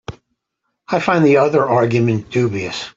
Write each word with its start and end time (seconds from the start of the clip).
I 0.87 0.99
find 0.99 1.23
the 1.23 1.37
other 1.37 1.63
argument 1.69 2.31
dubious. 2.31 2.89